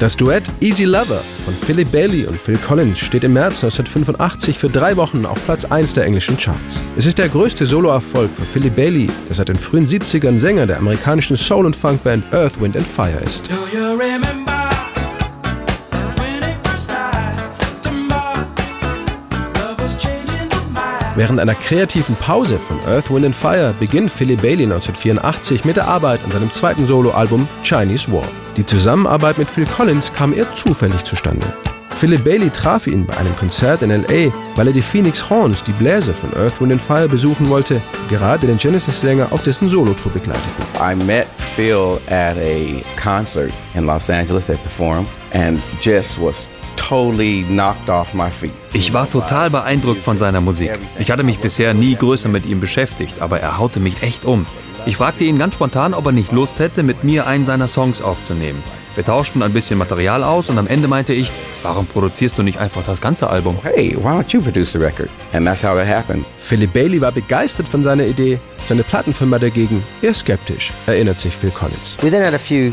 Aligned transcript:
Das 0.00 0.16
Duett 0.16 0.50
Easy 0.60 0.84
Lover 0.84 1.22
von 1.44 1.54
Philip 1.54 1.90
Bailey 1.92 2.26
und 2.26 2.38
Phil 2.40 2.56
Collins 2.58 2.98
steht 2.98 3.22
im 3.22 3.32
März 3.32 3.62
1985 3.62 4.58
für 4.58 4.68
drei 4.68 4.96
Wochen 4.96 5.24
auf 5.24 5.42
Platz 5.44 5.64
1 5.64 5.92
der 5.92 6.04
englischen 6.04 6.36
Charts. 6.36 6.84
Es 6.96 7.06
ist 7.06 7.18
der 7.18 7.28
größte 7.28 7.64
Soloerfolg 7.64 8.30
für 8.34 8.44
Philip 8.44 8.74
Bailey, 8.74 9.06
der 9.28 9.36
seit 9.36 9.48
den 9.48 9.56
frühen 9.56 9.86
70ern 9.86 10.36
Sänger 10.36 10.66
der 10.66 10.78
amerikanischen 10.78 11.36
Soul- 11.36 11.66
und 11.66 11.76
Funkband 11.76 12.24
Earth, 12.32 12.60
Wind 12.60 12.76
and 12.76 12.86
Fire 12.86 13.20
ist. 13.24 13.48
Während 21.16 21.38
einer 21.38 21.54
kreativen 21.54 22.16
Pause 22.16 22.58
von 22.58 22.76
Earth, 22.88 23.08
Wind 23.08 23.26
and 23.26 23.36
Fire 23.36 23.72
beginnt 23.78 24.10
Philip 24.10 24.42
Bailey 24.42 24.64
1984 24.64 25.64
mit 25.64 25.76
der 25.76 25.86
Arbeit 25.86 26.24
an 26.24 26.32
seinem 26.32 26.50
zweiten 26.50 26.86
Soloalbum 26.86 27.46
Chinese 27.62 28.10
War. 28.10 28.26
Die 28.56 28.66
Zusammenarbeit 28.66 29.38
mit 29.38 29.48
Phil 29.48 29.64
Collins 29.64 30.12
kam 30.12 30.34
eher 30.34 30.52
zufällig 30.54 31.04
zustande. 31.04 31.54
Philip 31.96 32.24
Bailey 32.24 32.50
traf 32.50 32.88
ihn 32.88 33.06
bei 33.06 33.16
einem 33.16 33.36
Konzert 33.36 33.82
in 33.82 33.90
LA, 33.90 34.32
weil 34.56 34.66
er 34.66 34.72
die 34.72 34.82
Phoenix 34.82 35.30
Horns, 35.30 35.62
die 35.62 35.72
Bläser 35.72 36.12
von 36.12 36.34
Earth, 36.34 36.60
Wind 36.60 36.72
and 36.72 36.82
Fire, 36.82 37.08
besuchen 37.08 37.48
wollte, 37.48 37.80
gerade 38.10 38.48
den 38.48 38.58
Genesis-Sänger 38.58 39.28
auf 39.30 39.44
dessen 39.44 39.68
Solotour 39.68 40.10
begleiteten. 40.10 40.50
I 40.80 40.96
met 41.04 41.28
Phil 41.54 42.00
at 42.08 42.36
a 42.36 42.82
concert 43.00 43.52
in 43.74 43.86
Los 43.86 44.10
Angeles 44.10 44.50
at 44.50 44.58
the 44.64 44.68
Forum 44.68 45.06
and 45.32 45.62
just 45.80 46.20
was 46.20 46.48
ich 48.72 48.92
war 48.92 49.10
total 49.10 49.50
beeindruckt 49.50 50.02
von 50.02 50.18
seiner 50.18 50.40
Musik. 50.40 50.70
Ich 50.98 51.10
hatte 51.10 51.22
mich 51.22 51.38
bisher 51.38 51.74
nie 51.74 51.94
größer 51.94 52.28
mit 52.28 52.46
ihm 52.46 52.60
beschäftigt, 52.60 53.20
aber 53.20 53.40
er 53.40 53.58
haute 53.58 53.80
mich 53.80 54.02
echt 54.02 54.24
um. 54.24 54.46
Ich 54.86 54.96
fragte 54.98 55.24
ihn 55.24 55.38
ganz 55.38 55.54
spontan, 55.54 55.94
ob 55.94 56.06
er 56.06 56.12
nicht 56.12 56.32
Lust 56.32 56.58
hätte, 56.58 56.82
mit 56.82 57.04
mir 57.04 57.26
einen 57.26 57.44
seiner 57.44 57.68
Songs 57.68 58.02
aufzunehmen. 58.02 58.62
Wir 58.94 59.04
tauschten 59.04 59.42
ein 59.42 59.52
bisschen 59.52 59.78
Material 59.78 60.22
aus 60.22 60.48
und 60.48 60.58
am 60.58 60.68
Ende 60.68 60.86
meinte 60.86 61.14
ich, 61.14 61.30
warum 61.62 61.86
produzierst 61.86 62.38
du 62.38 62.42
nicht 62.42 62.58
einfach 62.58 62.82
das 62.84 63.00
ganze 63.00 63.28
Album? 63.28 63.58
Hey, 63.62 63.96
why 63.96 64.10
don't 64.10 64.32
you 64.32 64.40
produce 64.40 64.72
the 64.72 64.78
record? 64.78 65.08
And 65.32 65.46
that's 65.46 65.64
how 65.64 65.76
it 65.76 65.88
happened. 65.88 66.24
Philip 66.38 66.72
Bailey 66.72 67.00
war 67.00 67.10
begeistert 67.10 67.66
von 67.66 67.82
seiner 67.82 68.06
Idee, 68.06 68.38
seine 68.66 68.84
Plattenfirma 68.84 69.38
dagegen 69.38 69.82
eher 70.00 70.14
skeptisch, 70.14 70.72
erinnert 70.86 71.18
sich 71.18 71.34
Phil 71.34 71.50
Collins. 71.50 71.96
We 72.02 72.10
then 72.10 72.24
had 72.24 72.34
a 72.34 72.38
few 72.38 72.72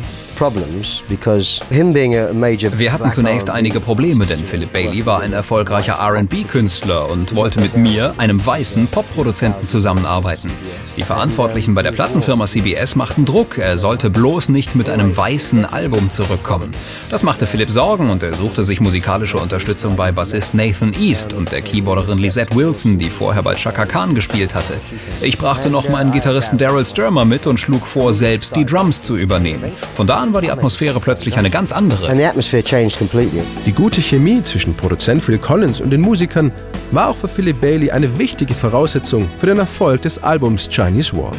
wir 2.80 2.92
hatten 2.92 3.11
zunächst 3.11 3.52
einige 3.52 3.80
Probleme, 3.80 4.25
denn 4.25 4.44
Philip 4.44 4.73
Bailey 4.73 5.06
war 5.06 5.20
ein 5.20 5.33
erfolgreicher 5.33 6.00
RB-Künstler 6.02 7.11
und 7.11 7.36
wollte 7.36 7.61
mit 7.61 7.78
mir, 7.78 8.16
einem 8.17 8.44
weißen 8.44 8.88
Popproduzenten, 8.88 9.67
zusammenarbeiten. 9.67 10.50
Die 10.98 11.03
Verantwortlichen 11.03 11.75
bei 11.75 11.83
der 11.83 11.92
Plattenfirma 11.92 12.48
CBS 12.48 12.95
machten 12.95 13.23
Druck, 13.23 13.59
er 13.59 13.78
sollte 13.78 14.09
bloß 14.09 14.50
nicht 14.50 14.73
mit 14.73 14.89
einem 14.89 15.16
weißen 15.16 15.64
Album 15.64 16.09
zurückkommen. 16.09 16.73
Das 17.11 17.22
machte 17.22 17.45
Philip 17.45 17.70
Sorgen 17.70 18.09
und 18.09 18.23
er 18.23 18.33
suchte 18.33 18.64
sich 18.64 18.81
musikalische 18.81 19.38
Unterstützung 19.38 19.95
bei 19.95 20.11
Bassist 20.11 20.55
Nathan 20.55 20.95
East 21.00 21.36
und 21.36 21.52
der 21.52 21.61
Keyboarderin 21.61 22.17
Lisette 22.17 22.55
Wilson, 22.55 22.98
die 22.98 23.11
vorher 23.11 23.44
bei 23.44 23.53
Chaka 23.53 23.86
Khan 23.86 24.16
gespielt 24.16 24.55
hatte. 24.55 24.73
Ich 25.22 25.38
brachte 25.38 25.70
noch 25.70 25.88
meinen 25.88 26.11
Gitarristen 26.11 26.58
Daryl 26.58 26.86
Sturmer 26.86 27.26
mit 27.26 27.45
und 27.45 27.59
schlug 27.59 27.86
vor, 27.86 28.16
selbst 28.16 28.55
die 28.55 28.66
Drums 28.66 29.03
zu 29.03 29.16
übernehmen. 29.16 29.72
Von 29.95 30.08
da 30.08 30.17
an 30.17 30.31
war 30.34 30.42
die 30.42 30.52
Atmosphäre 30.52 31.00
plötzlich 31.00 31.38
eine 31.38 31.50
ganz 31.50 31.72
andere. 31.72 32.08
Die 33.66 33.72
gute 33.72 34.02
Chemie 34.02 34.42
zwischen 34.44 34.76
Produzent 34.76 35.23
Phil 35.23 35.38
Collins 35.38 35.82
und 35.82 35.92
den 35.92 36.02
Musikern 36.02 36.52
war 36.92 37.09
auch 37.09 37.16
für 37.16 37.28
Philip 37.28 37.59
Bailey 37.59 37.92
eine 37.92 38.17
wichtige 38.17 38.53
Voraussetzung 38.53 39.28
für 39.38 39.45
den 39.45 39.58
Erfolg 39.58 40.02
des 40.02 40.22
Albums 40.23 40.70
Chinese 40.70 41.16
War. 41.16 41.32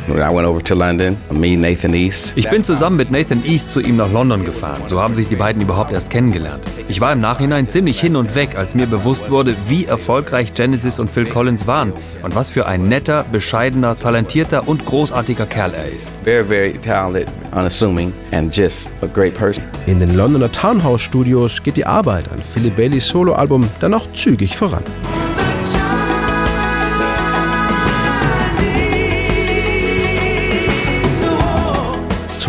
Ich 2.35 2.51
bin 2.51 2.65
zusammen 2.65 2.97
mit 2.97 3.11
Nathan 3.11 3.45
East 3.45 3.71
zu 3.71 3.81
ihm 3.81 3.97
nach 3.97 4.11
London 4.11 4.45
gefahren. 4.45 4.83
So 4.87 5.01
haben 5.01 5.15
sich 5.15 5.29
die 5.29 5.37
beiden 5.37 5.61
überhaupt 5.63 5.93
erst 5.93 6.11
kennengelernt. 6.11 6.67
Ich 6.89 7.01
war 7.01 7.13
im 7.13 7.21
Nachhinein 7.21 7.69
ziemlich 7.69 8.01
hin 8.01 8.17
und 8.17 8.35
weg, 8.35 8.57
als 8.57 8.75
mir 8.75 8.87
bewusst 8.87 9.31
wurde, 9.31 9.55
wie 9.69 9.85
erfolgreich 9.85 10.55
Genesis 10.55 10.99
und 10.99 11.11
Phil 11.11 11.27
Collins 11.27 11.67
waren 11.67 11.93
und 12.23 12.35
was 12.35 12.51
für 12.51 12.67
ein 12.67 12.89
netter, 12.89 13.25
bescheidener, 13.31 13.99
talentierter 13.99 14.67
und 14.67 14.87
großartiger 14.87 15.47
Kerl 15.47 15.75
er 15.75 15.93
ist. 15.93 16.11
Very, 16.25 16.45
very 16.45 16.73
talented, 16.73 17.29
unassuming 17.53 18.13
and 18.33 18.55
just 18.55 18.91
a 19.03 19.07
great 19.07 19.35
person. 19.35 19.65
In 19.87 19.99
den 19.99 20.17
Londoner 20.17 20.51
Townhouse 20.51 21.03
Studios 21.03 21.63
geht 21.63 21.77
die 21.77 21.87
Arbeit 21.87 22.31
an 22.33 22.39
Philip 22.39 22.77
Baileys 22.77 23.07
Soloalbum 23.09 23.69
dann 23.81 23.95
auch 23.95 24.07
zügig 24.15 24.57
voran. 24.57 24.85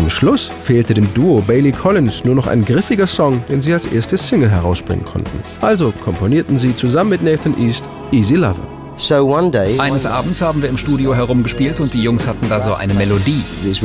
Zum 0.03 0.09
Schluss 0.09 0.51
fehlte 0.61 0.93
dem 0.93 1.07
Duo 1.13 1.41
Bailey 1.41 1.71
Collins 1.71 2.25
nur 2.25 2.35
noch 2.35 2.47
ein 2.47 2.65
griffiger 2.65 3.07
Song, 3.07 3.41
den 3.47 3.61
sie 3.61 3.71
als 3.71 3.87
erste 3.87 4.17
Single 4.17 4.49
herausbringen 4.49 5.05
konnten. 5.05 5.41
Also 5.61 5.93
komponierten 6.03 6.57
sie 6.57 6.75
zusammen 6.75 7.11
mit 7.11 7.23
Nathan 7.23 7.57
East 7.57 7.85
Easy 8.11 8.35
Lover. 8.35 8.72
Eines 9.79 10.05
Abends 10.05 10.41
haben 10.41 10.61
wir 10.61 10.69
im 10.69 10.77
Studio 10.77 11.15
herumgespielt 11.15 11.79
und 11.79 11.93
die 11.93 12.03
Jungs 12.03 12.27
hatten 12.27 12.47
da 12.47 12.59
so 12.59 12.73
eine 12.75 12.93
Melodie. 12.93 13.41
Ich 13.65 13.79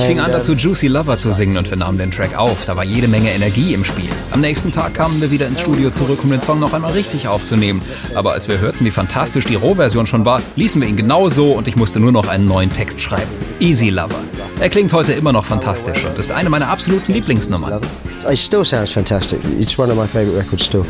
fing 0.00 0.20
an 0.20 0.32
dazu 0.32 0.54
Juicy 0.54 0.88
Lover 0.88 1.18
zu 1.18 1.32
singen 1.32 1.56
und 1.58 1.68
wir 1.68 1.76
nahmen 1.76 1.98
den 1.98 2.10
Track 2.10 2.36
auf. 2.36 2.64
Da 2.64 2.76
war 2.76 2.84
jede 2.84 3.06
Menge 3.06 3.30
Energie 3.30 3.74
im 3.74 3.84
Spiel. 3.84 4.08
Am 4.30 4.40
nächsten 4.40 4.72
Tag 4.72 4.94
kamen 4.94 5.20
wir 5.20 5.30
wieder 5.30 5.46
ins 5.46 5.60
Studio 5.60 5.90
zurück, 5.90 6.20
um 6.22 6.30
den 6.30 6.40
Song 6.40 6.58
noch 6.58 6.72
einmal 6.72 6.92
richtig 6.92 7.28
aufzunehmen. 7.28 7.82
Aber 8.14 8.32
als 8.32 8.48
wir 8.48 8.58
hörten, 8.58 8.84
wie 8.84 8.90
fantastisch 8.90 9.44
die 9.44 9.54
Rohversion 9.56 10.06
schon 10.06 10.24
war, 10.24 10.40
ließen 10.56 10.80
wir 10.80 10.88
ihn 10.88 10.96
genau 10.96 11.28
so 11.28 11.52
und 11.52 11.68
ich 11.68 11.76
musste 11.76 12.00
nur 12.00 12.12
noch 12.12 12.28
einen 12.28 12.46
neuen 12.46 12.70
Text 12.70 13.00
schreiben. 13.00 13.30
Easy 13.60 13.90
Lover. 13.90 14.20
Er 14.58 14.70
klingt 14.70 14.92
heute 14.92 15.12
immer 15.12 15.32
noch 15.32 15.44
fantastisch 15.44 16.04
und 16.04 16.18
ist 16.18 16.30
eine 16.30 16.48
meiner 16.48 16.68
absoluten 16.68 17.12
Lieblingsnummern. 17.12 17.80
It 18.28 18.38
still 18.38 18.64
sounds 18.64 18.92
fantastic. 18.92 19.40
It's 19.58 19.78
one 19.78 19.90
of 19.90 19.98
my 19.98 20.06
favorite 20.06 20.36
records 20.38 20.64
still. 20.64 20.84